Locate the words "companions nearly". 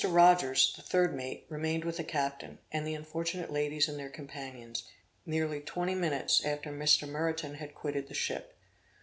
4.09-5.59